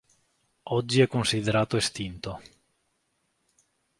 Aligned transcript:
Oggi 0.71 1.01
è 1.01 1.05
considerato 1.07 1.77
estinto. 1.77 2.41